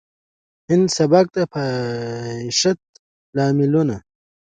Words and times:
د 0.03 0.03
هندي 0.71 0.91
سبک 0.97 1.25
د 1.35 1.37
پايښت 1.53 2.81
لاملونه 3.37 3.95